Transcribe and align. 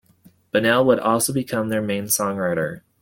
Bunnell 0.51 0.83
would 0.85 0.97
also 0.97 1.31
become 1.31 1.69
their 1.69 1.79
main 1.79 2.05
songwriter. 2.05 2.81